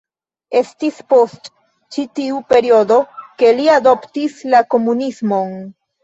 Estis 0.59 0.95
post 1.11 1.49
ĉi 1.97 2.05
tiu 2.19 2.39
periodo 2.53 2.97
ke 3.41 3.51
li 3.59 3.67
adoptis 3.73 4.39
komunismon. 4.75 5.53